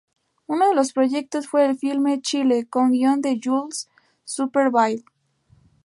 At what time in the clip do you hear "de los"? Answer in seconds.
0.67-0.93